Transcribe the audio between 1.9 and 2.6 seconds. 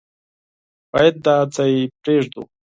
پرېږدو.